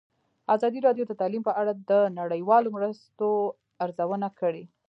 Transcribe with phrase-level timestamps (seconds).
[0.55, 3.29] ازادي راډیو د تعلیم په اړه د نړیوالو مرستو
[3.83, 4.63] ارزونه کړې.